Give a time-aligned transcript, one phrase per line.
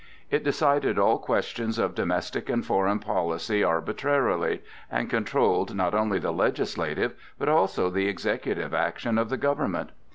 [0.31, 6.33] It decided all questions of domestic and foreign policy arbitrarily, and controlled not only the
[6.33, 9.91] legislative, but also the executive action of the government.